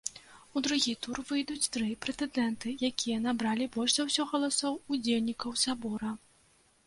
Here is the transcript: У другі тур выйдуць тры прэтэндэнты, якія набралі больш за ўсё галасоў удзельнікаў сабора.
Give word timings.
У 0.59 0.61
другі 0.67 0.93
тур 1.05 1.19
выйдуць 1.31 1.69
тры 1.75 1.89
прэтэндэнты, 2.05 2.73
якія 2.89 3.17
набралі 3.27 3.67
больш 3.75 3.91
за 3.97 4.03
ўсё 4.09 4.23
галасоў 4.33 4.81
удзельнікаў 4.95 5.51
сабора. 5.65 6.11